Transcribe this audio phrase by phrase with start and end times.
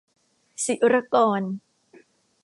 [0.65, 1.41] ศิรกร